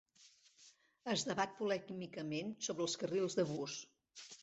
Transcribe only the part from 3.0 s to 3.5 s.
carrils